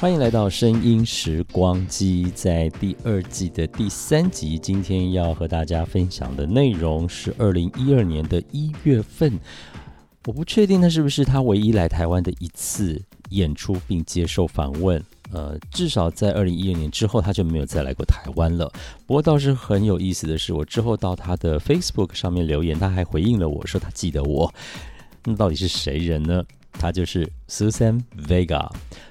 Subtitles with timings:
[0.00, 4.58] 欢迎来到《声音时光机》在第二季的第三集。
[4.58, 9.38] 今天要和大家分享的内容是二零一二年的一月份。
[10.26, 12.98] 我不确定那是不是他唯一来台湾的一次
[13.28, 15.04] 演出并接受访问。
[15.32, 18.72] 呃，至少在二零一二年之后，他就没有再来过台湾了。
[19.06, 24.50] 不过倒是很有意思的是，我之后到他的 Facebook 上面留言，他还回应了我说他记得我。
[25.26, 26.42] 那到底是谁人呢？
[26.72, 28.66] 他就是 Susan Vega。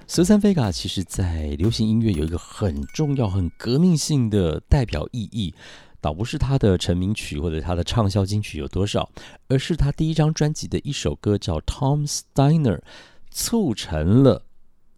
[0.09, 5.53] Susan Vega 其实在流行音乐有一个很重要、很革命性的代表意义，
[6.01, 9.07] 倒不是他的成名曲或者他的畅销金曲有多少，
[9.49, 12.77] 而是他第一张专辑的一首歌叫《Tom Steiner》，
[13.29, 14.43] 促成了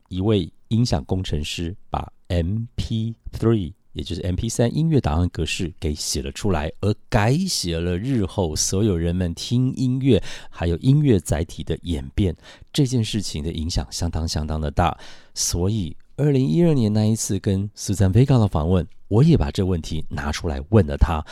[0.08, 3.74] 一位音响工程师把 MP3。
[3.94, 12.36] 也就是 M P 三音乐档案格式给写了出来，而改写了日后所有人们听音乐还有音乐载体的演变。
[12.72, 14.98] 这件事情的影响相当相当的大，
[15.34, 21.26] 所以二零一二年那一次跟苏珊·维 a 的访问，我也把这问题拿出来问了他。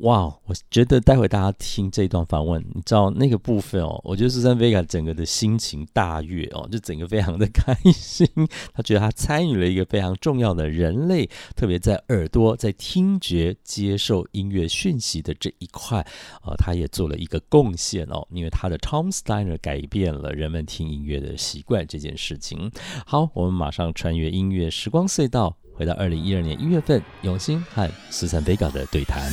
[0.00, 8.26] 哇，我觉得待会大家听这段访问，你知道那个部分哦，我觉得苏珊·维 a 整个的心情大悦哦，就整个非常的 开心。
[8.72, 15.98] 他觉得他参与了一个非常重要的人类，特别在耳朵在听觉接受音乐讯息的这一块，
[16.44, 22.70] 呃，他也做了一个贡献哦，因为他的 Tom Steiner 改变了人们听音乐的习惯这件事情。
[23.04, 29.30] 好，我们马上穿越音乐时光隧道，回到二零一二年一月份，永兴和苏珊·维 a 的对谈。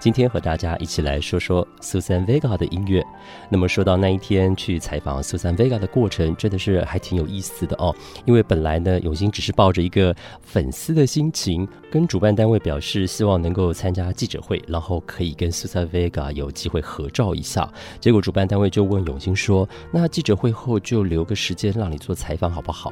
[0.00, 3.04] 今天和大家一起来说说 Susan Vega 的音乐。
[3.50, 7.94] 那么说到那一天去采访 Susan Vega 的过程，真的是还挺有意思的哦。
[8.24, 17.70] 因为本来呢，永兴只是抱着一个粉丝的心情，跟主办单位表示希望能够参加记者会，然后可以跟 Susan Vega 有机会合照一下。
[18.00, 22.90] 结果主办单位就问永兴说：“那记者会后就留个时间让你做采访好不好？”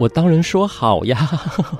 [0.00, 1.28] 我当然说好呀，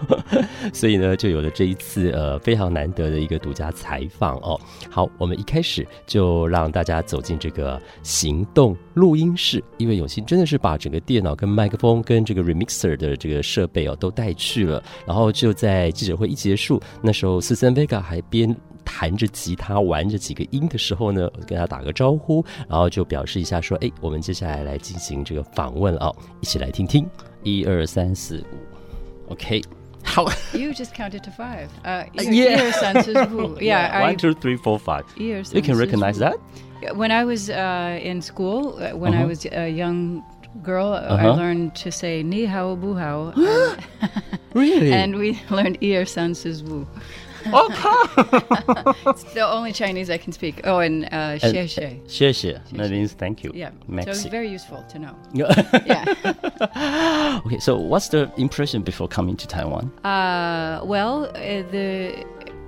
[0.75, 4.60] 所以呢，就有了这一次呃非常难得的一个独家采访哦。
[4.91, 14.84] 好，我们一开始就让大家走进这个行动录音室，因为永新真的是把整个电脑跟麦克风跟这个 remixer 的这个设备哦都带去了。
[15.06, 18.54] 然后就在记者会一结束，那时候 Susan Vega 还边
[18.84, 27.08] 弹着吉他玩着几个音的时候呢，跟他打个招呼，然后就表示一下说：“哎，我们接下来来进行这个访问哦，一起来听听。”
[27.44, 29.62] 一二三四五，OK，
[30.03, 30.25] 好。
[30.53, 31.69] You just counted to five.
[31.84, 32.72] Uh, yeah.
[33.59, 34.02] yeah.
[34.02, 35.06] One, two, three, four, five.
[35.18, 36.36] You can recognize that.
[36.94, 39.24] When I was uh, in school, uh, when uh-huh.
[39.24, 40.24] I was a young
[40.63, 41.16] girl, uh-huh.
[41.16, 43.34] I learned to say ni hao bu hao.
[44.53, 44.94] really?
[44.94, 46.88] And we learned er san wu.
[47.47, 50.61] Oh, it's the only Chinese I can speak.
[50.65, 52.01] Oh, and uh, xie xie.
[52.06, 52.77] Xie xie.
[52.77, 53.53] That means thank you.
[53.55, 53.71] Yeah.
[53.89, 54.05] Maxi.
[54.05, 55.17] So it's very useful to know.
[55.34, 57.41] yeah.
[57.47, 59.91] okay, so what's the impression before coming to Taiwan?
[60.05, 62.25] Uh, well, uh, the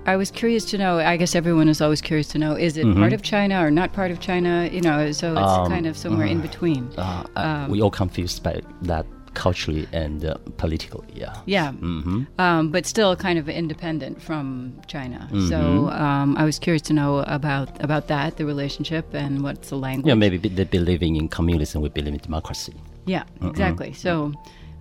[0.06, 0.98] I was curious to know.
[0.98, 3.00] I guess everyone is always curious to know: is it mm-hmm.
[3.00, 4.68] part of China or not part of China?
[4.72, 6.90] You know, so it's um, kind of somewhere mm, in between.
[6.96, 11.06] Uh, uh, um, we all confused by that culturally and uh, politically.
[11.14, 11.36] Yeah.
[11.46, 11.72] Yeah.
[11.72, 12.24] Mm-hmm.
[12.38, 15.28] Um, but still kind of independent from China.
[15.30, 15.48] Mm-hmm.
[15.48, 19.76] So um, I was curious to know about about that, the relationship, and what's the
[19.76, 20.08] language.
[20.08, 22.74] Yeah, maybe they're believing in communism, we believe in democracy.
[23.06, 23.92] Yeah, mm exactly.
[23.92, 24.32] So.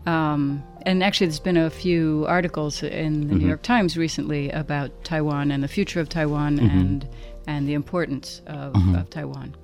[0.08, 3.48] Um, and actually, there's been a few articles in the New mm-hmm.
[3.50, 6.80] York Times recently about Taiwan and the future of Taiwan mm-hmm.
[6.80, 7.08] and
[7.46, 8.96] and the importance of, mm-hmm.
[8.96, 9.56] of Taiwan.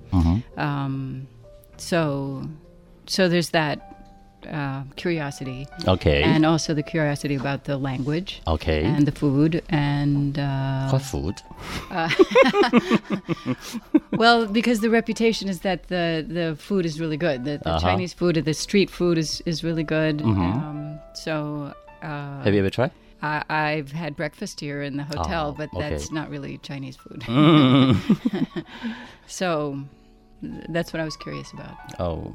[0.57, 1.27] Um,
[1.77, 2.47] so,
[3.05, 3.96] so there's that
[4.51, 5.67] uh, curiosity.
[5.87, 6.23] Okay.
[6.23, 8.41] And also the curiosity about the language.
[8.47, 8.83] Okay.
[8.83, 10.37] And the food and.
[10.37, 11.41] Uh, what food?
[11.91, 12.09] Uh,
[14.13, 17.45] well, because the reputation is that the, the food is really good.
[17.45, 17.79] The, the uh-huh.
[17.79, 20.19] Chinese food, the street food is, is really good.
[20.19, 20.41] Mm-hmm.
[20.41, 21.73] Um, so.
[22.01, 22.91] Uh, Have you ever tried?
[23.21, 25.89] I, have had breakfast here in the hotel, oh, but okay.
[25.89, 27.23] that's not really Chinese food.
[27.37, 28.65] Mm.
[29.27, 29.79] so
[30.69, 31.75] that's what I was curious about.
[31.99, 32.33] Oh,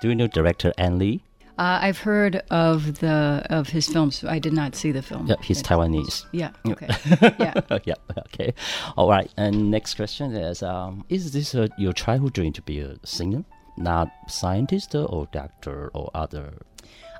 [0.00, 1.22] do you know director An Lee?
[1.56, 4.24] Uh, I've heard of the of his films.
[4.24, 5.26] I did not see the film.
[5.28, 6.24] Yeah, he's Taiwanese.
[6.32, 6.50] Yeah.
[6.66, 6.88] Okay.
[7.38, 7.54] yeah.
[7.84, 7.94] yeah.
[8.26, 8.52] Okay.
[8.96, 9.30] All right.
[9.36, 13.44] And next question is: um, Is this a, your childhood dream to be a singer,
[13.76, 16.54] not scientist or doctor or other?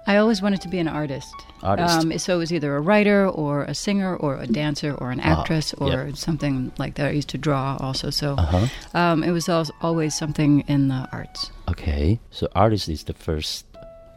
[0.06, 1.32] I always wanted to be an artist.
[1.62, 1.98] Artist.
[2.00, 5.18] Um, so it was either a writer or a singer or a dancer or an
[5.20, 6.16] actress or Ah, yep.
[6.16, 7.06] something like that.
[7.06, 8.10] I used to draw also.
[8.10, 8.66] So Uh-huh.
[8.92, 9.48] um, it was
[9.80, 11.50] always something in the arts.
[11.70, 13.64] Okay, so artist is the first.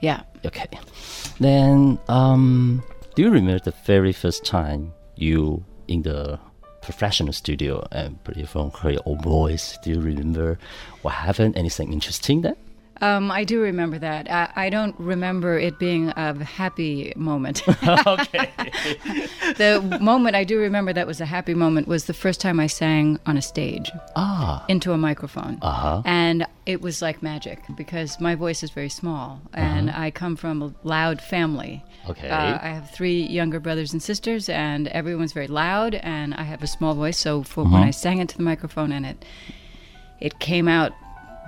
[0.02, 0.22] Yeah.
[0.46, 0.68] Okay,
[1.40, 2.84] then um,
[3.16, 6.40] do you remember the very first time you in the
[6.82, 9.78] professional studio and perform your own voice?
[9.84, 10.60] Do you remember
[11.02, 11.58] what happened?
[11.58, 12.56] Anything interesting there?
[13.02, 14.30] Um, I do remember that.
[14.32, 17.62] I, I don't remember it being a happy moment.
[18.08, 18.52] okay.
[19.58, 22.68] the moment I do remember that was a happy moment was the first time I
[22.68, 24.66] sang on a stage ah.
[24.68, 25.60] into a microphone.
[25.62, 26.02] Uh huh.
[26.06, 30.62] And it was like magic because my voice is very small and I come from
[30.62, 31.84] a loud family.
[32.10, 32.30] Okay.
[32.30, 36.64] Uh, I have three younger brothers and sisters, and everyone's very loud, and I have
[36.64, 37.18] a small voice.
[37.18, 39.26] So for when I sang into the microphone, and it
[40.22, 40.94] it came out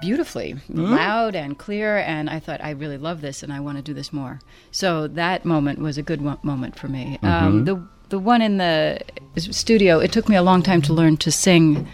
[0.01, 3.83] beautifully, loud and clear, and I thought I really love this, and I want to
[3.83, 4.39] do this more.
[4.71, 7.19] So that moment was a good one, moment for me.
[7.23, 8.99] Um, the the one in the
[9.37, 11.87] studio, it took me a long time to learn to sing.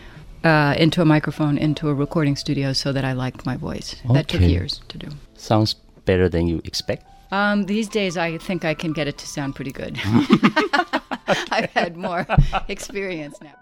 [0.44, 3.96] Uh, into a microphone, into a recording studio, so that I liked my voice.
[4.14, 5.08] That took years to do.
[5.34, 5.74] Sounds
[6.06, 7.04] better than you expect.
[7.32, 10.00] Um, these days, I think I can get it to sound pretty good.
[11.28, 12.28] I've had more
[12.68, 13.56] experience now.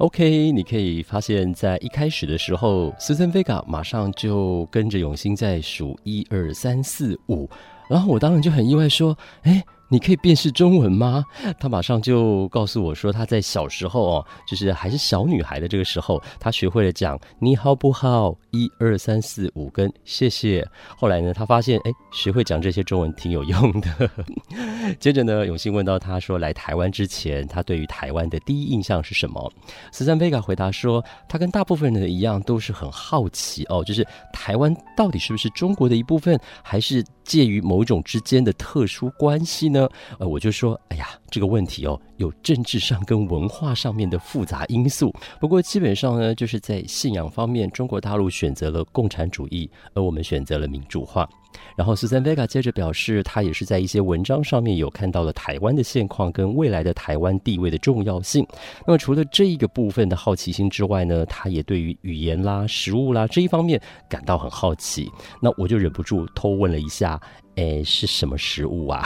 [0.00, 7.46] OK，你可以发现，在一开始的时候，Susan Vega 马上就跟着永兴在数一二三四五，
[7.86, 9.14] 然后我当然就很意外说
[9.44, 11.24] ：“哎，你可以辨识中文吗？”
[11.60, 20.66] 他马上就告诉我说，他在小时候哦，就是还是小女孩的这个时候，他学会了讲“你好不好”，一二三四五跟谢谢。
[20.96, 24.10] 后来呢，他发现哎，学会讲这些中文挺有用的。
[24.98, 29.52] 接着呢，永信问到他说，来台湾之前，他对于台湾的第一印象是什么？
[29.92, 39.79] 斯珊贝卡回答说，他跟大部分人一样，都是很好奇哦，就是台湾到底是不是中国的一部分，还是介于某种之间的特殊关系呢？
[40.18, 45.12] 呃，我就说，哎呀，这个问题哦，有政治上跟文化上面的复杂因素。
[45.40, 51.28] 不过基本上呢，就是在信仰方面，中国大陆选择了共产主义，而我们选择了民主化。
[51.76, 58.46] 然后，Susan Vega 接着表示，他也是在一些文章上面有看到了台湾的现况跟未来的台湾地位的重要性。
[58.86, 65.10] 那么，除了这一个部分的好奇心之外呢，他也对于语言啦、食物啦这一方面感到很好奇。
[65.40, 67.20] 那我就忍不住偷问了一下。
[67.56, 69.04] 诶，是什么食物啊？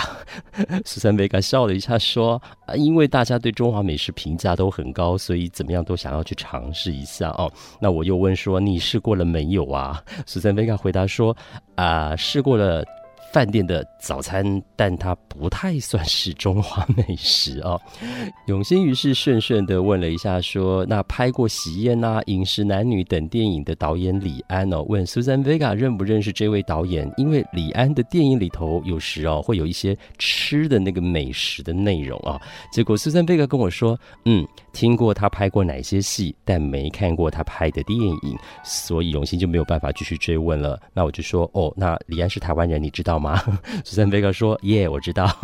[0.84, 7.50] 苏珊贝卡笑了一下，说：“啊，因为大家对中华美食评价都很高，所以怎么样都想要去尝试一下哦。”
[7.80, 11.36] 那我又问说：“你试过了没有啊？”苏珊贝卡回答说
[11.76, 12.84] ：“啊，试过了。”
[13.34, 17.80] 饭店的早餐，但它不太算是中华美食哦。
[18.46, 27.12] 永兴于是顺顺的问了一下，说：“那拍过《喜宴》呐、《饮食男女》等电影的导演李安哦，问 Susan Vega 认不认识这位导演？
[27.16, 32.40] 因为李安的电影里头有时哦会有一些吃的那个美食的内容啊。
[32.70, 43.23] 结果 Susan Vega 跟我说：“嗯，听过他拍过哪些戏，但没看过他拍的电影，所以永兴就没有办法继续追问了。”那我就说：“哦，那李安是台湾人，你知道吗？”
[43.84, 45.30] 苏珊 贝克说：“耶，我知道。”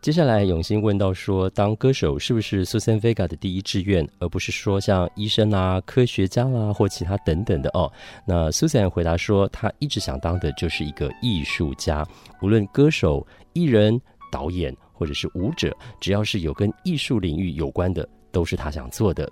[0.00, 7.90] 接下来，永兴问到说：“当歌手是不是 Susan Vega 的第一志愿，而不是说像医生啦、科学家啦或其他等等的哦？”
[8.24, 12.06] 那 Susan 回答说：“她一直想当的就是一个艺术家，
[12.40, 14.00] 无论歌手、艺人、
[14.30, 19.28] 导演或者是舞者，只要是有跟艺术领域有关的，都是她想做的。”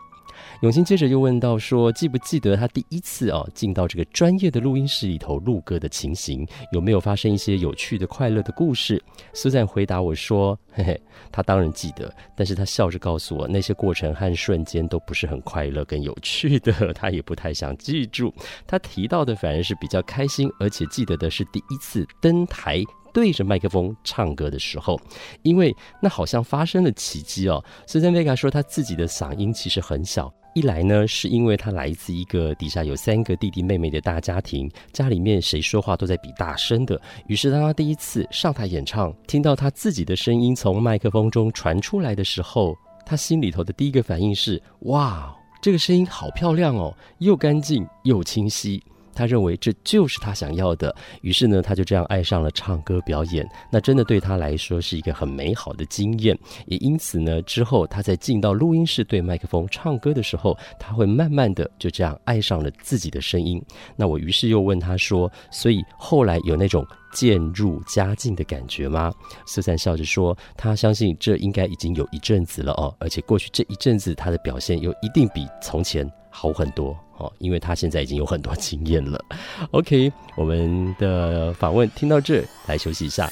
[0.62, 6.46] 永兴接着又问到说：“记不记得他第一次哦进到这个专业的录音室里头录歌的情形？
[6.72, 9.02] 有没有发生一些有趣的、快乐的故事？”
[9.34, 18.32] 苏赞回答我说：“嘿嘿，他当然记得，但是他笑着告诉我，那些过程和瞬间都不是很快乐跟有趣的，他也不太想记住。
[18.66, 22.82] 他提到的反而是比较开心，而且记得的是第一次登台。”
[23.16, 25.00] 对着麦克风唱歌的时候，
[25.42, 27.64] 因为那好像发生了奇迹哦。
[27.86, 30.30] 苏珊贝卡说，他自己的嗓音其实很小。
[30.54, 37.00] 一来呢，是因为他来自一个底下有三个弟弟妹妹的大家庭，家里面谁说话都在比大声的。
[37.26, 48.82] 于是当他第一次上台演唱，听到他自己的声音从麦克风中传出来的时候，他心里头的第一个反应是：哇，这个声音好漂亮哦，又干净又清晰。
[49.16, 53.48] 他认为这就是他想要的，于是呢，他就这样爱上了唱歌表演。
[53.72, 63.60] 那真的对他来说是一个很美好的经验，也因此呢，之后他在进到录音室对麦克风唱歌的时候，他会慢慢的就这样爱上了自己的声音。
[63.96, 69.10] 那我于是又问他说：“所以后来有那种渐入佳境的感觉吗？”
[69.46, 79.24] 苏珊笑着说：“他相信这应该已经有一阵子了哦，而且过去这一阵子他的表现又一定比从前好很多。”哦，因为他现在已经有很多经验了。
[79.70, 83.30] OK，我们的访问听到这，来休息一下。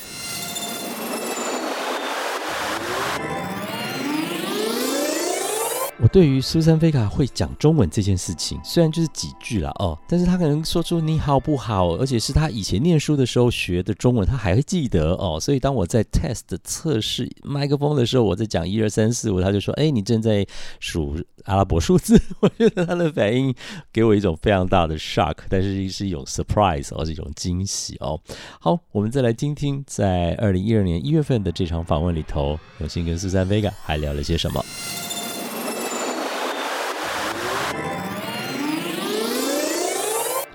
[6.02, 15.38] 我对于苏珊·菲卡会讲中文这件事情，虽然就是几句了哦，但是他可能说出你好不好，而且是他以前念书的时候学的中文，他还会记得哦。
[15.40, 20.44] 所以当我在 test 测试麦克风的时候，我在讲一二三四五，他就说：“哎，你正在
[20.80, 23.54] 数阿拉伯数字。”我觉得他的反应
[23.92, 28.20] 给我一种非常大的 shock，但是是一种 surprise，哦，是一种惊喜哦。
[28.60, 34.62] 好，我们再来听听在二零一二年一月份的这场访问里头，永信跟苏珊·菲卡还聊了些什么。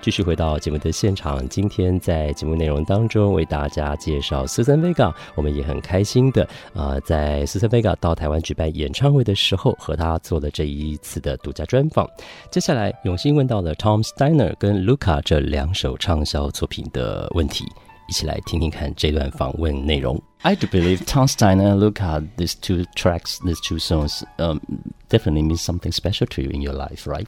[0.02, 12.10] 继续回到节目的现场，今天在节目内容当中为大家介绍 Susan Vega，我们也很开心的，呃，在 Susan Vega 到台湾举办演唱会的时候，和他做了这一次的独家专访。
[12.50, 17.66] 接下来，永兴问到了 Tom Steiner 跟 Luca 这两首畅销作品的问题，
[18.08, 20.20] 一起来听听看这段访问内容。
[20.44, 24.62] I do believe Tom Steiner and Luca, these two tracks, these two songs, um,
[25.10, 27.28] definitely mean something special to you in your life, right?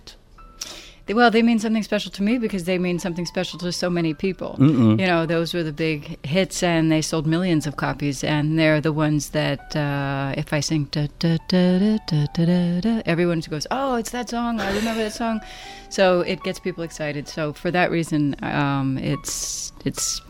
[1.14, 4.14] Well, they mean something special to me because they mean something special to so many
[4.14, 4.56] people.
[4.60, 5.00] Mm-mm.
[5.00, 8.24] You know, those were the big hits, and they sold millions of copies.
[8.24, 12.80] And they're the ones that, uh, if I sing da da da da da da
[12.82, 14.60] da, everyone goes, "Oh, it's that song!
[14.60, 15.42] I remember that song."
[15.90, 17.28] So it gets people excited.
[17.28, 20.22] So for that reason, um, it's it's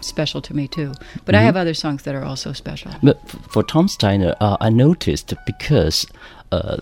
[0.00, 0.92] special to me too.
[1.24, 1.34] But mm-hmm.
[1.36, 2.92] I have other songs that are also special.
[3.02, 6.06] But for Tom Steiner, uh, I noticed because
[6.52, 6.78] uh,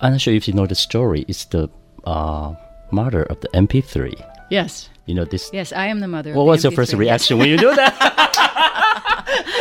[0.00, 1.24] I'm not sure if you know the story.
[1.28, 1.68] It's the
[2.04, 2.54] uh,
[2.92, 4.14] mother of the MP3.
[4.50, 4.88] Yes.
[5.06, 5.50] You know this.
[5.52, 6.34] Yes, I am the mother.
[6.34, 7.96] What was your first reaction when you knew that?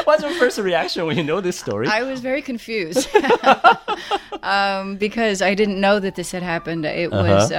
[0.05, 1.87] What's your first reaction when you know this story?
[1.87, 3.07] I was very confused
[4.43, 6.85] um, because I didn't know that this had happened.
[6.85, 7.23] It uh-huh.
[7.23, 7.55] was uh,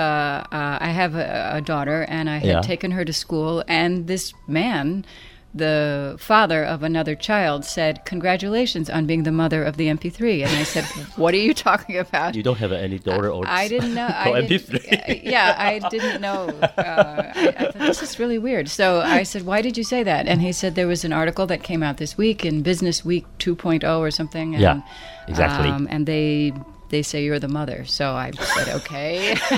[0.50, 2.61] uh, I have a, a, daughter, and I had yeah.
[2.61, 5.05] taken her to school, and this man
[5.54, 10.45] the father of another child said, Congratulations on being the mother of the MP3.
[10.45, 10.85] And I said,
[11.16, 12.35] What are you talking about?
[12.35, 14.07] You don't have any daughter or I, I didn't know.
[14.07, 15.23] I MP3.
[15.25, 16.49] yeah, I didn't know.
[16.62, 18.69] Uh, I, I thought, this is really weird.
[18.69, 20.28] So I said, Why did you say that?
[20.28, 23.26] And he said, There was an article that came out this week in Business Week
[23.38, 24.54] 2.0 or something.
[24.54, 24.83] And, yeah,
[25.26, 25.69] exactly.
[25.69, 26.52] Um, and they
[26.90, 27.85] they say you're the mother.
[27.87, 29.37] So I said, okay.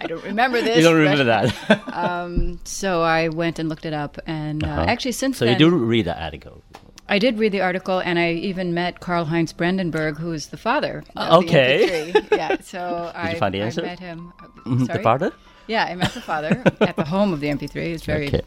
[0.00, 0.76] I don't remember this.
[0.76, 1.88] You don't remember but, that.
[1.92, 4.84] um, so I went and looked it up, and uh, uh-huh.
[4.88, 6.62] actually since so then, you do read the article.
[7.08, 10.56] I did read the article, and I even met Karl Heinz Brandenburg, who is the
[10.56, 11.04] father.
[11.16, 12.12] okay.
[12.12, 12.60] The yeah.
[12.60, 13.82] So I, you find the answer?
[13.82, 14.32] I met him.
[14.64, 14.84] Mm-hmm.
[14.84, 15.32] The father.
[15.66, 17.76] Yeah, I met the father at the home of the MP3.
[17.76, 18.42] It's very okay.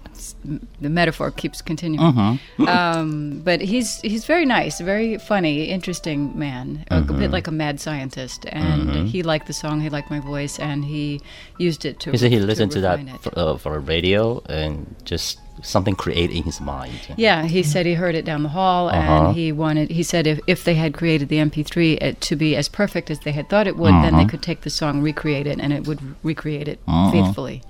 [0.80, 2.14] the metaphor keeps continuing.
[2.14, 2.68] Mm-hmm.
[2.68, 6.94] Um, but he's he's very nice, very funny, interesting man, mm-hmm.
[6.94, 7.34] a bit mm-hmm.
[7.34, 8.46] like a mad scientist.
[8.50, 9.06] And mm-hmm.
[9.06, 11.22] he liked the song, he liked my voice, and he
[11.58, 12.12] used it to.
[12.12, 15.96] He said he listened to, to that for, uh, for a radio and just something
[15.96, 17.00] created in his mind.
[17.18, 18.98] Yeah, he said he heard it down the hall, uh-huh.
[19.28, 19.90] and he wanted.
[19.90, 23.20] He said if, if they had created the MP3 uh, to be as perfect as
[23.22, 24.02] they had thought it would, uh-huh.
[24.04, 24.30] then they uh-huh.
[24.30, 27.12] could take the song, recreate it, and it would recreate it uh-huh.
[27.12, 27.64] faithfully.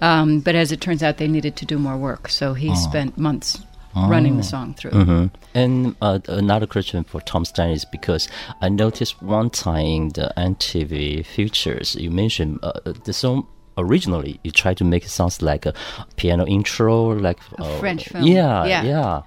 [0.00, 2.76] Um, but as it turns out, they needed to do more work, so he uh-huh.
[2.76, 3.58] spent months
[4.06, 4.92] running the song through.
[4.92, 5.26] Mm-hmm.
[5.54, 8.28] And uh, another question for Tom Stein is because
[8.60, 13.48] I noticed one time in the MTV Futures, you mentioned uh, the song
[13.78, 15.74] originally you tried to make it sounds like a
[16.16, 18.24] piano intro, like a uh, French film.
[18.24, 19.22] Yeah, yeah, yeah.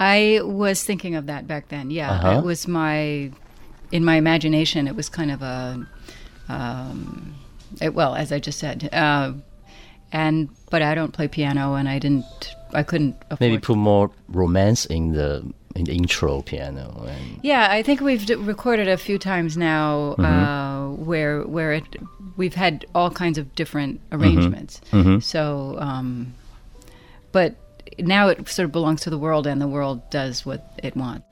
[0.00, 1.90] I was thinking of that back then.
[1.90, 2.38] Yeah, uh-huh.
[2.38, 3.30] it was my
[3.92, 4.88] in my imagination.
[4.88, 5.86] It was kind of a
[6.48, 7.34] um,
[7.80, 9.32] it, well, as I just said, uh,
[10.12, 12.54] and but I don't play piano, and I didn't.
[12.74, 15.44] I couldn't maybe put more romance in the
[15.76, 17.06] intro piano.
[17.08, 20.24] And yeah, I think we've d- recorded a few times now mm-hmm.
[20.24, 21.84] uh, where where it
[22.36, 24.22] we've had all kinds of different mm-hmm.
[24.22, 24.80] arrangements.
[24.90, 25.18] Mm-hmm.
[25.20, 26.34] So, um,
[27.32, 27.56] but
[27.98, 31.26] now it sort of belongs to the world, and the world does what it wants.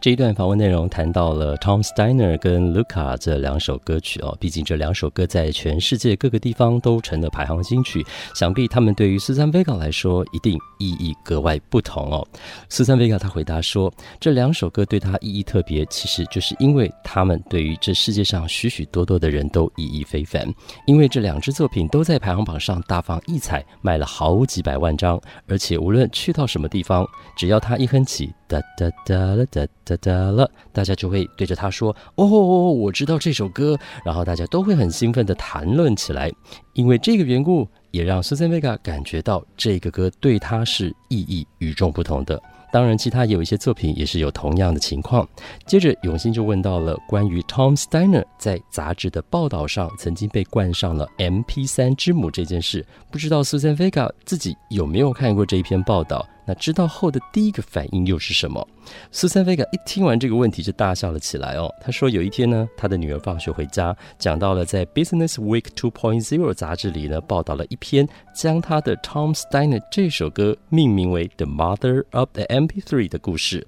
[0.00, 12.24] 这一段访问内容谈到了 Tom Steiner 跟 Luca 这两首歌曲哦，毕竟这两首歌在全世界各个地方都成了排行金曲，想必他们对于斯坦威 a 来说一定意义格外不同哦。
[12.68, 20.46] 斯坦威 a 他回答说，这两首歌对他意义特别，其实就是因为他们对于这世界上许许多多的人都意义非凡，
[20.86, 27.04] 因为这两支作品都在排行榜上大放异彩，卖了好几百万张，而且无论去到什么地方，
[27.36, 28.32] 只要他一哼起。
[28.48, 36.32] 哒哒哒了哒哒哒了，大家就会对着他说：“哦，我知道这首歌。”然后大家都会很兴奋地谈论起来。
[36.72, 42.40] 因为这个缘故，也让 Susana 感觉到这个歌对他是意义与众不同的。
[42.70, 45.26] 当然，其他有一些作品也是有同样的情况。
[45.66, 56.26] 接着，永兴就问到了关于 Tom Steiner 在杂志的报道上曾经被冠上了 “MP3 之母”这件事，不知道 Susana 自己有没有看过这一篇报道？
[56.48, 58.66] 那知道后的第一个反应又是什么？
[59.12, 61.70] 苏珊·菲格一听完这个问题就大笑了起来哦。
[61.78, 66.20] 他说有一天呢，他的女儿放学回家，讲到了在《Business Week 2.0》
[66.54, 73.66] 杂志里呢报道了一篇将他的 Tom Steiner 这首歌命名为《The Mother of the MP3》的故事。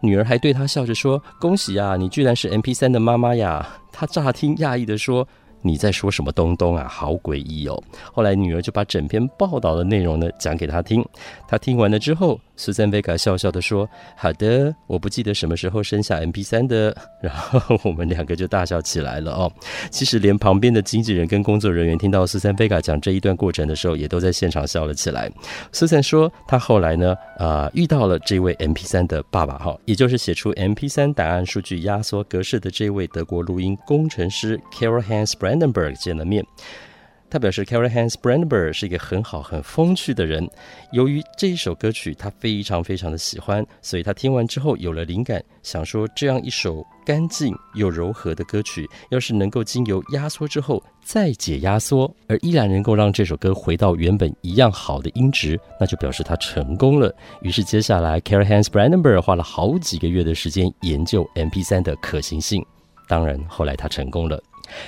[0.00, 5.26] 女儿还对他笑着说：“恭喜啊，你居然是 MP3 的妈妈呀！”他乍听讶异的说。
[5.62, 6.86] 你在说什么东东啊？
[6.88, 7.82] 好诡异哦！
[8.12, 11.04] 后来女儿就把整篇报道的内容呢讲给他听，
[11.48, 16.96] 他听完了之后，苏珊贝卡笑笑的说：“好的，我不记得什么时候生下 M P 三的。
[17.20, 19.52] ”然后我们两个就大笑起来了哦。
[19.90, 25.30] 其实连旁边的经纪人跟工作人员听到苏珊贝卡讲这一段过程的时候，也都在现场笑了起来。
[25.72, 35.49] 苏珊说，他后来呢，呃，遇到了这位 M P 三的爸爸哈，也就是写出 M P 三档案数据压缩格式的这位德国录音工程师 Carol Hans Brand。
[35.50, 36.46] Brandenburg 见了面，
[37.28, 40.48] 他表示 Carol Hans Brandenburg 是一个很好、很风趣的人。
[40.92, 57.12] 由于这一首歌曲他非常非常的喜欢，所以他听完之后有了灵感，想说这样一首干净又柔和的歌曲，要是能够经由压缩之后再解压缩，而依然能够让这首歌回到原本一样好的音质，那就表示他成功了。
[57.42, 62.64] 于是接下来 Carol Hans Brandenburg 花了好几个月的时间研究 MP3 的可行性。
[63.08, 64.40] 当然，后来他成功了。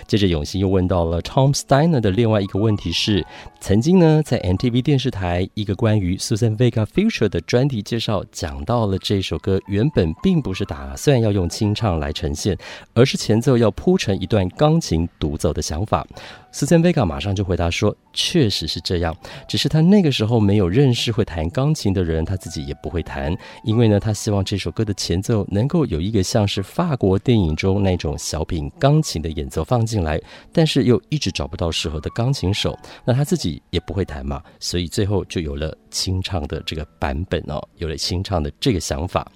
[0.07, 3.25] 接着，永兴又问到了 Tom Steiner 的另外一个问题是：
[3.61, 12.57] 曾经呢，在 NTV 电视台一个关于 Susan Vega Future 的专题介绍，讲到了这首歌原本并不是打算要用清唱来呈现，
[12.95, 16.07] 而是前奏要铺成一段钢琴独奏的想法。
[16.55, 19.17] 斯森维卡马上就回答说：“确实是这样，
[19.49, 23.35] 只是他那个时候没有认识会弹钢琴的人，他自己也不会弹。
[23.65, 30.21] 因为呢，他希望这首歌的前奏能够有一个像是法国电影中那种小品钢琴的演奏放进来，
[30.53, 32.79] 但是又一直找不到适合的钢琴手。
[33.07, 39.27] 那他自己也不会弹嘛，所以最后就有了清唱的这个版本哦，有了清唱的这个想法。”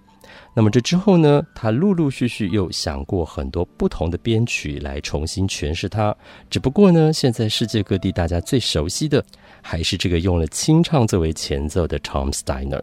[0.54, 1.42] 那么这之后呢？
[1.54, 6.14] 他陆陆续续又想过很多不同的编曲来重新诠释它。
[6.50, 9.24] 只不过呢，现在世界各地大家最熟悉的
[9.62, 12.82] 还是这个用了清唱作为前奏的 Tom Steiner。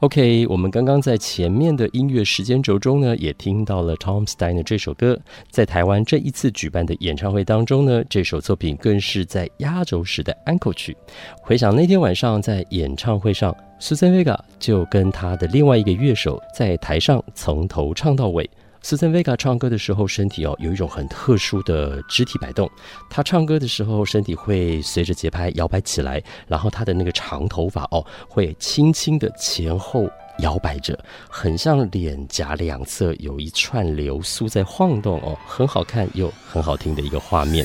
[0.00, 5.20] OK，我们刚刚在前面的音乐时间轴中呢，也听到了 Tom Steiner 这首歌。
[5.50, 10.96] 在台湾这一次举办的演唱会当中呢，这首作品更是在压轴时的安可曲。
[11.42, 13.54] 回想那天晚上在演唱会上。
[13.78, 18.48] Susan Vega 就跟他的另外一个乐手在台上从头唱到尾。
[18.82, 22.68] Susan Vega 唱歌的时候，身体哦有一种很特殊的肢体摆动。
[23.10, 37.64] 他唱歌的时候，身体会随着节拍摇摆起来，然后他的那个长头发哦会轻轻的前后摇摆着，很像脸颊两侧有一串流苏在晃动哦，很好看又很好听的一个画面。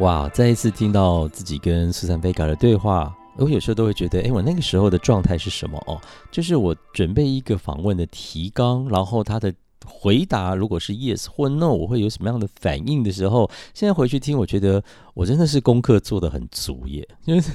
[0.00, 0.28] 哇！
[0.30, 5.82] 再一次听到自己跟苏珊贝卡的对话，我有时候都会觉得，哎，我那个时候的状态是什么？
[5.86, 6.00] 哦，
[6.30, 9.52] 就是我准备一个访问的提纲，然后他的
[9.84, 14.82] 回答如果是 yes 或 no，我会有什么样的反应的时候，现在回去听，我觉得
[15.14, 17.08] 我真的是功课做的很足耶。
[17.26, 17.50] 就是，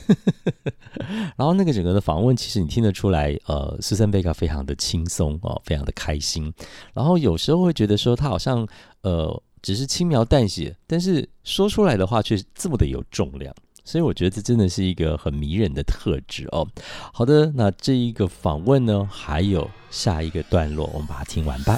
[1.37, 6.51] 然后那个整个的访问，其实你听得出来，呃，苏珊贝卡非常的轻松哦，非常的开心。
[6.93, 8.67] 然后有时候会觉得说，他好像，
[9.01, 9.41] 呃。
[9.61, 13.51] 只是轻描淡写，但是说出来的话却这么的有重量，
[13.85, 16.67] 所以我觉得这真的是一个很迷人的特质哦。
[17.13, 21.77] 好的，那这一个访问呢，还有下一个段落，我们把它听完吧。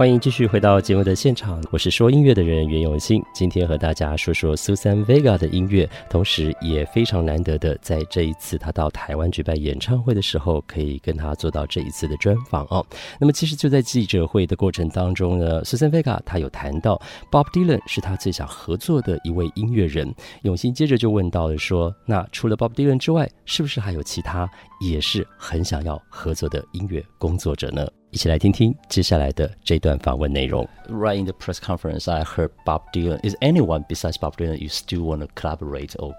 [0.00, 12.82] 欢迎继续回到节目的现场，我是说音乐的人袁永新，今天和大家说说 Susan Vega 的音乐，同时也非常难得的在这一次他到台湾举办演唱会的时候，可以跟他做到这一次的专访哦。
[13.20, 16.98] 那么其实就在记者会的过程当中呢，Susan Vega 他有谈到
[17.30, 20.10] Bob Dylan 是他最想合作的一位音乐人，
[20.44, 24.48] 永新接着就问到了说，那除了 Bob Dylan 之外，是不是还有其他
[24.80, 27.86] 也是很想要合作的音乐工作者呢？
[28.11, 30.67] 一起来听听接下来的这段访问内容。
[30.89, 33.19] Right in the press conference, I heard Bob Dylan.
[33.23, 36.13] Is anyone besides Bob Dylan you still want to collaborate or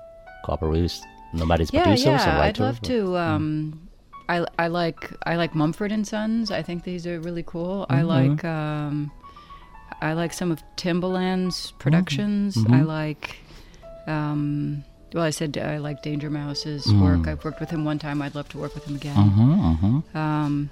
[0.45, 1.01] cooperate with?
[1.33, 2.61] No matter yeah, producers yeah, or writers.
[2.61, 3.16] I'd love to.
[3.16, 3.88] Um,
[4.29, 6.51] I I like I like Mumford and Sons.
[6.51, 7.87] I think these are really cool.
[7.88, 7.95] Mm-hmm.
[7.95, 9.11] I like um,
[10.01, 12.57] I like some of Timbaland's productions.
[12.57, 12.75] Mm-hmm.
[12.75, 13.37] I like.
[14.07, 17.01] Um, well, I said I like Danger Mouse's mm.
[17.01, 17.27] work.
[17.27, 18.21] I've worked with him one time.
[18.21, 19.16] I'd love to work with him again.
[19.16, 20.19] Uh-huh, uh-huh.
[20.19, 20.71] Um,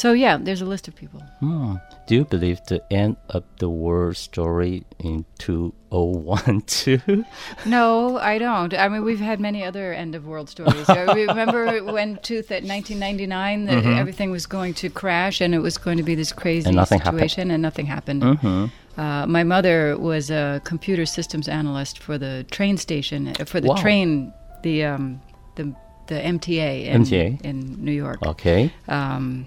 [0.00, 1.22] so yeah, there's a list of people.
[1.42, 1.78] Mm.
[2.06, 7.26] Do you believe the end of the world story in 2012?
[7.66, 8.72] No, I don't.
[8.72, 10.88] I mean, we've had many other end of world stories.
[10.88, 13.90] I remember when tooth at 1999, the, mm-hmm.
[13.90, 17.50] everything was going to crash and it was going to be this crazy and situation,
[17.50, 17.52] happened.
[17.52, 18.22] and nothing happened.
[18.22, 18.98] Mm-hmm.
[18.98, 23.68] Uh, my mother was a computer systems analyst for the train station, uh, for the
[23.68, 23.74] wow.
[23.74, 24.32] train,
[24.62, 25.20] the um,
[25.56, 25.74] the
[26.06, 28.22] the MTA in, MTA in New York.
[28.26, 28.72] Okay.
[28.88, 29.46] Um,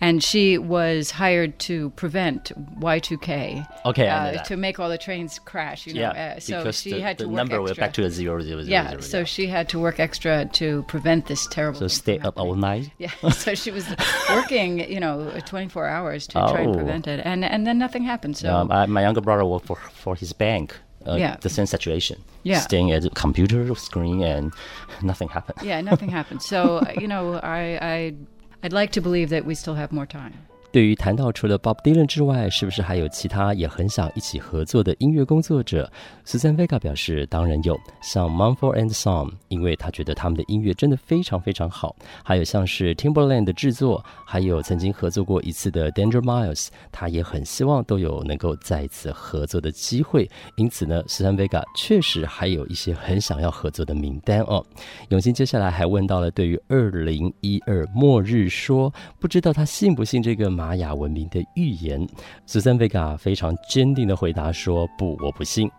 [0.00, 3.66] and she was hired to prevent Y2K.
[3.86, 5.86] Okay, uh, to make all the trains crash.
[5.86, 7.76] You know, yeah, uh, so because she the, had to the work number extra.
[7.82, 9.24] back to a zero, zero, zero, yeah, zero, so yeah.
[9.24, 11.80] she had to work extra to prevent this terrible.
[11.80, 12.90] So stay up all night.
[12.98, 13.86] Yeah, so she was
[14.30, 16.74] working, you know, 24 hours to try and Oh.
[16.74, 18.36] prevent it, and and then nothing happened.
[18.36, 20.76] So Um, I, my younger brother worked for for his bank.
[21.06, 21.36] Uh, Yeah.
[21.40, 22.16] The same situation.
[22.42, 22.60] Yeah.
[22.60, 24.52] Staying at the computer screen and
[25.02, 25.58] nothing happened.
[25.62, 26.42] yeah, nothing happened.
[26.42, 28.14] So uh, you know, I I
[28.62, 30.47] I'd like to believe that we still have more time.
[30.70, 35.90] 对于谈到除了 Bob Dylan 之外，是不是还有其他也很想一起合作的音乐工作者
[36.26, 41.96] ？Susan Vega 表示，当然有，像 Mumford and Son，因为他觉得他们的音乐真的非常非常好。
[42.22, 50.28] 还有像是 Timberland 的制作，还有曾经合作过一次的 Danger Miles，他也很希望都有能够再次合作的机会。
[50.56, 54.62] 因此呢，Susan Vega 确实还有一些很想要合作的名单哦。
[55.08, 62.04] 永新接下来还问到了对于二零一二末日说，不知道他信不信这个玛雅文明的预言。
[62.48, 65.70] Susan Vega 非常坚定的回答说：“不，我不信。”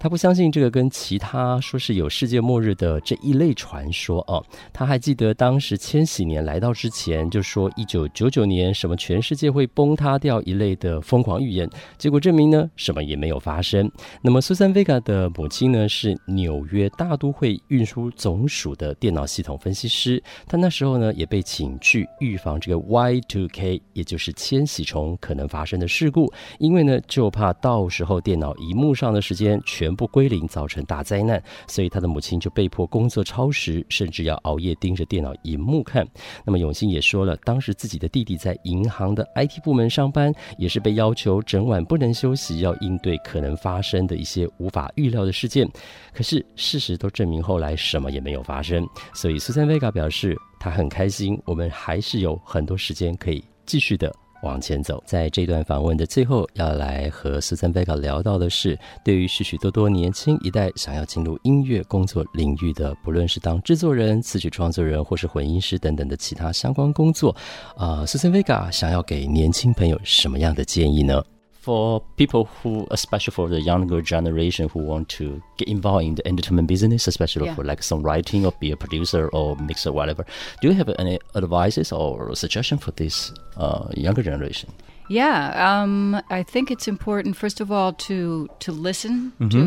[0.00, 4.40] 他不相信这个跟其他说是有世界末日的这一类传说哦。
[4.72, 13.90] 他还记得当时千禧年来到之前，就说一九九九年什么全世界会崩塌掉一类的疯狂预言，结果证明呢，什么也没有发生。
[14.22, 36.08] 那么苏珊·维卡的母亲呢，是纽约大都会运输总署的电脑系统分析师，他那时候呢也被请去预防这个 Y2K，也就是千禧虫可能发生的事故，因为呢就怕到时候电脑荧幕上的时间全部归零，造成大灾难，所以他的母亲就被迫工作超时，甚至要熬夜盯着电脑荧幕看。
[36.46, 45.68] 那么永信也说了，当时自己的弟弟在银行的 IT 部门上班，也是被要求整晚不能休息，要应对可能发生的一些无法预料的事件。
[46.14, 48.88] 可是事实都证明，后来什么也没有发生。
[49.12, 54.10] 所以苏珊·维卡表示，他很开心，我们还是有很多时间可以继续的。
[54.44, 67.34] 往前走，在这段访问的最后，要来和苏森·贝卡聊到的是，对于许许多多年轻一代想要进入音乐工作领域的，不论是当制作人、词曲创作人，或是混音师等等的其他相关工作，
[67.76, 71.20] 啊、呃，苏森·贝卡想要给年轻朋友什么样的建议呢
[71.68, 75.26] ？for people who, especially for the younger generation who want to
[75.58, 77.54] get involved in the entertainment business, especially Yeah.
[77.56, 80.22] for like songwriting or be a producer or mixer, whatever,
[80.60, 83.16] do you have any advices or suggestion for this
[83.64, 84.68] uh, younger generation?
[85.10, 89.62] Yeah, um, I think it's important, first of all, to to listen to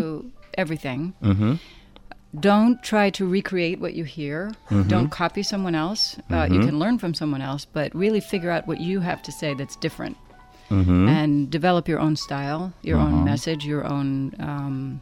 [0.63, 1.13] everything.
[1.21, 1.53] Mm-hmm.
[2.39, 4.51] Don't try to recreate what you hear.
[4.87, 6.15] Don't copy someone else.
[6.31, 9.31] Uh, you can learn from someone else, but really figure out what you have to
[9.39, 10.15] say that's different,
[10.71, 14.33] and develop your own style, your own message, your own.
[14.39, 15.01] Um,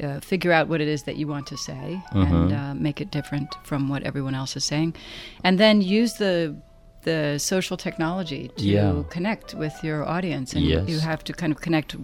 [0.00, 3.10] uh, figure out what it is that you want to say and uh, make it
[3.10, 4.94] different from what everyone else is saying,
[5.42, 6.54] and then use the
[7.02, 9.02] the social technology to Yeah.
[9.10, 10.88] connect with your audience, and Yes.
[10.88, 11.96] you have to kind of connect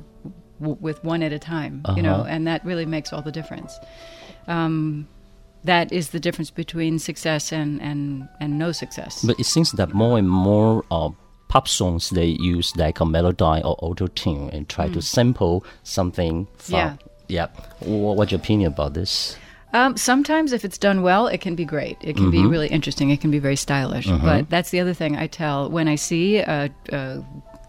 [0.61, 2.33] w- with one at a time, you know, Uh-huh.
[2.35, 3.73] and that really makes all the difference.
[4.49, 5.07] Um,
[5.65, 9.25] that is the difference between success and and and no success.
[9.25, 11.11] But it seems that more and more uh,
[11.55, 15.01] pop songs they use like a melody or auto tune and try to hmm.
[15.01, 16.75] sample something from.
[16.75, 16.97] Yeah.
[17.29, 17.47] Yeah.
[17.81, 19.37] Wha- What's your opinion about this?
[19.73, 21.97] Um, sometimes, if it's done well, it can be great.
[22.01, 22.49] It can be mm-hmm.
[22.49, 23.11] really interesting.
[23.11, 24.07] It can be very stylish.
[24.07, 24.25] Mm-hmm.
[24.25, 27.25] But that's the other thing I tell when I see a, a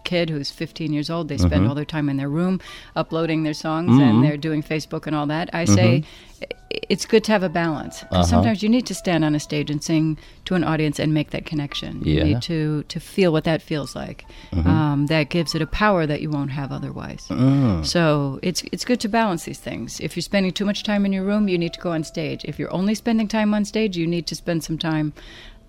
[0.05, 1.27] kid who's 15 years old.
[1.27, 1.67] They spend mm-hmm.
[1.67, 2.61] all their time in their room
[2.95, 4.21] uploading their songs and mm-hmm.
[4.21, 5.49] they're doing Facebook and all that.
[5.53, 6.79] I say mm-hmm.
[6.89, 8.03] it's good to have a balance.
[8.09, 11.13] 'Cause Sometimes you need to stand on a stage and sing to an audience and
[11.13, 12.01] make that connection.
[12.03, 12.23] You Yeah.
[12.23, 14.25] need to to feel what that feels like.
[14.53, 17.27] Um, that gives it a power that you won't have otherwise.
[17.29, 17.81] Oh.
[17.83, 19.99] So it's it's good to balance these things.
[19.99, 22.41] If you're spending too much time in your room, you need to go on stage.
[22.45, 25.13] If you're only spending time on stage, you need to spend some time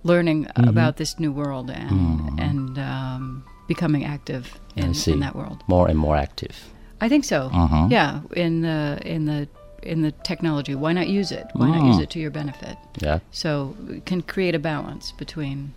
[0.02, 5.62] learning about this new world and and um, becoming active in, in that world.
[5.66, 6.56] More and more active.
[7.00, 7.50] I think so.
[7.52, 7.92] Mm-hmm.
[7.92, 9.48] Yeah, in the in the
[9.82, 11.46] in the technology, why not use it?
[11.52, 11.88] Why not mm.
[11.88, 12.76] use it to your benefit?
[12.98, 13.20] Yeah.
[13.30, 15.74] So it can create a balance between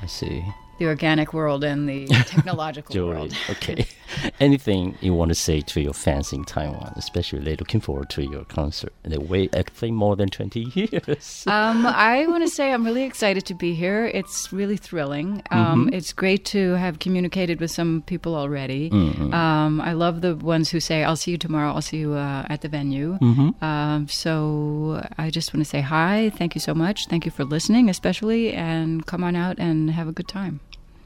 [0.00, 0.44] I see.
[0.78, 3.34] The organic world and the technological world.
[3.50, 3.86] Okay.
[4.40, 8.22] Anything you want to say to your fans in Taiwan, especially they're looking forward to
[8.22, 8.92] your concert.
[9.04, 11.44] They wait, I think, more than 20 years.
[11.46, 14.06] Um, I want to say I'm really excited to be here.
[14.06, 15.42] It's really thrilling.
[15.50, 15.94] Um, Mm-hmm.
[15.94, 18.90] It's great to have communicated with some people already.
[18.90, 19.32] Mm-hmm.
[19.32, 22.44] Um, I love the ones who say, I'll see you tomorrow, I'll see you uh,
[22.50, 23.18] at the venue.
[23.18, 23.64] Mm-hmm.
[23.64, 26.30] Um, so I just want to say hi.
[26.36, 27.06] Thank you so much.
[27.06, 30.60] Thank you for listening, especially, and come on out and have a good time.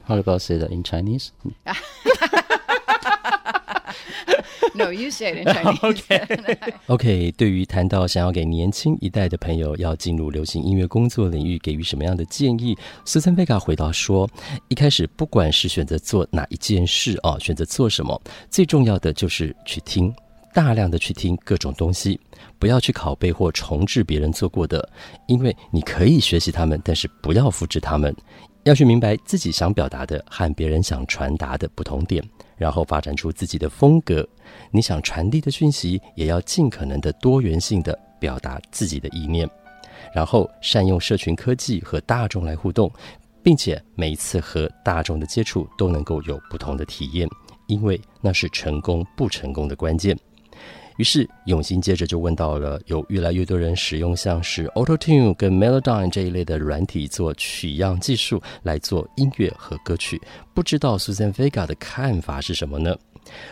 [0.07, 1.31] How about say that in Chinese?
[4.75, 5.79] No, you say it in Chinese.
[5.81, 7.31] OK, OK。
[7.31, 14.29] 对于谈到想要给年轻一代的朋友要进入流行音乐工作领域给予什么样的建议，斯森贝卡回答说：
[14.67, 20.13] 一开始不管是选择做哪一件事啊，选择做什么，最重要的就是去听，
[20.53, 22.19] 大量的去听各种东西，
[22.59, 24.87] 不要去拷贝或重置别人做过的，
[25.27, 28.15] 因为你可以学习他们，但是不要复制他们。
[28.67, 32.21] 要去明白自己想表达的和别人想传达的不同点，
[32.57, 34.27] 然后发展出自己的风格。
[34.71, 39.49] 你想传递的讯息，也要尽可能的多元性的表达自己的意念，
[40.13, 42.91] 然后善用社群科技和大众来互动，
[43.41, 47.25] 并且每一次和大众的接触都能够有不同的体验，
[47.67, 50.13] 因为那是成功不成功的关键。
[50.97, 60.21] 于是永兴接着就问到了，有越来越多人使用像是 Auto Tune 跟 Melodyne 这一类的软体做取样技术来做音乐和歌曲，
[60.53, 62.97] 不知道 Susan Vega 的看法是什么呢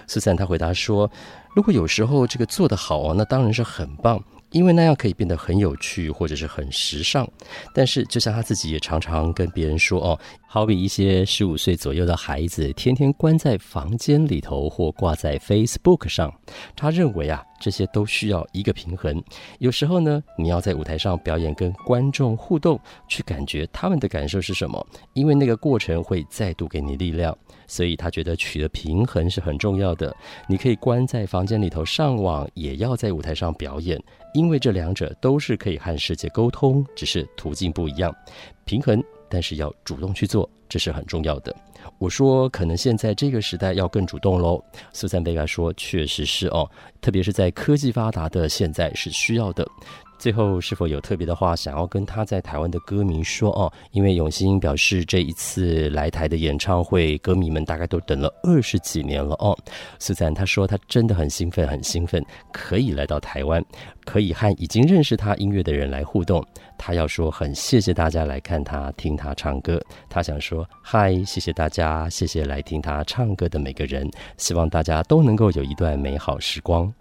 [0.08, 1.10] ？Susan 他回答说，
[1.56, 4.24] 如果有时候这个做得好啊，那当然是很棒。
[4.52, 7.28] 因为那样可以变得很有趣，或者是很时尚。
[7.74, 10.18] 但是，就像他自己也常常跟别人说哦，
[10.56, 16.34] 好比一些十五岁左右的孩子，天天关在房间里头或挂在 Facebook 上，
[16.78, 19.22] 他认为啊，这些都需要一个平衡。
[19.60, 27.38] 有时候呢，你要在舞台上表演，跟观众互动，去感觉他们的感受是什么，因为那个过程会再度给你力量。
[27.68, 30.16] 所以他觉得取得平衡是很重要的。
[30.48, 34.02] 你可以关在房间里头上网，也要在舞台上表演，
[34.34, 38.16] 因为这两者都是可以和世界沟通，只是途径不一样。
[38.64, 41.56] 平衡，但是要主动去做，这是很重要的。
[42.00, 44.64] 我说，可能现在这个时代要更主动喽。
[44.92, 49.68] 苏珊贝卡说，确实是哦，特别是在科技发达的现在是需要的。
[50.18, 53.72] 最后，是否有特别的话想要跟他在台湾的歌迷说哦？
[53.92, 59.56] 因为永兴表示，这一次来台的演唱会，歌迷们大概都等了二十几年了哦。
[60.00, 63.64] 苏珊他说，他真的很兴奋，很兴奋，可以来到台湾，
[64.04, 66.44] 可以和已经认识他音乐的人来互动。
[66.78, 69.80] 他要说，很谢谢大家来看他、听他唱歌。
[70.10, 76.92] 他想说，嗨，谢谢大家，谢谢来听他唱歌的每个人，希望大家都能够有一段美好时光。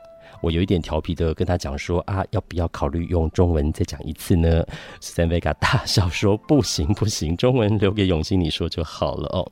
[0.45, 4.63] 我有一点调皮的跟他讲说啊，要不要考虑用中文再讲一次呢？
[5.01, 9.51] 斯坦维卡大笑说：“不行不行，中文留给永兴你说就好了哦。”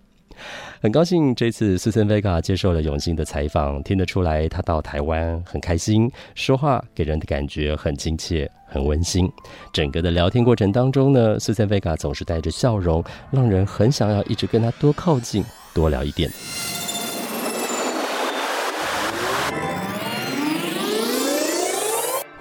[0.82, 9.26] 很高兴这次斯森维卡接受了永兴的采访，听得出来他到台湾很开心，说话给人的感觉很亲切、很温馨。
[9.72, 16.30] 整个的聊天过程当中呢，斯森维卡总是带着笑容，让人很想要一直跟他多靠近、多聊一点。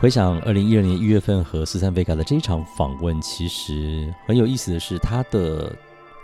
[0.01, 5.71] 回想二零一二年一月份和斯坦贝卡的这场访问，其实很有意思的是，它的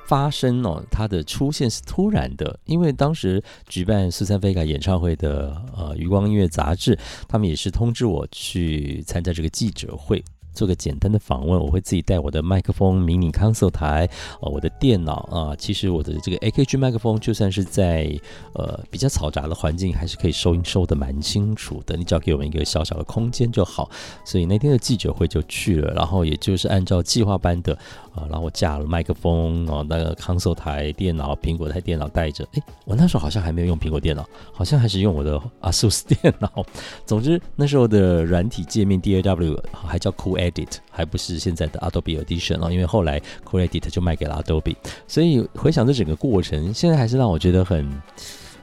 [0.07, 10.25] 发生哦，它的出现是突然的，因为当时举办斯坦贝卡演唱会的呃余光音乐杂志，他们也是通知我去参加这个记者会。
[10.57, 14.09] 做个简单的访问，我会自己带我的麦克风、迷你 console 台，
[14.41, 15.55] 呃，我的电脑啊。
[15.55, 18.09] 其实我的这个 AKG 麦克风，就算是在
[18.53, 21.95] 呃比较嘈杂的环境，还是可以收音收的蛮清楚的。
[21.95, 23.87] 你只要给我们一个小小的空间就好。
[24.25, 27.73] 所以那天的记者会就去了，然后也就是按照计划般的，
[28.15, 32.43] 啊，然后我架了麦克风，然后那个 console 台、电脑、苹果台电脑带着。
[32.53, 36.65] 诶，我那时候好像还没有用苹果电脑，好像还是用我的 ASUS 电脑。
[37.05, 40.46] 总之那时候的软体界面 DAW 还叫 Cool。
[40.49, 44.75] Edit 还不是现在的 Adobe Audition 哦，因为后来 Cool Edit 就卖给了 Adobe，
[45.07, 48.01] 所以回想这整个过程，现在还是让我觉得很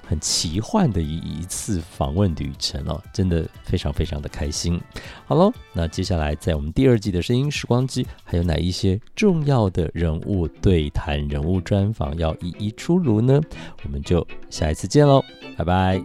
[0.07, 4.79] 很奇幻的一一次访问旅程哦，真的非常非常的开心。
[5.25, 13.41] 好喽，那接下来在我们第二季的声音时光机，还有哪一些重要的人物对谈、人物专访要一一出炉呢？
[13.83, 15.25] 我们就下一次见喽，
[15.57, 16.05] 拜拜。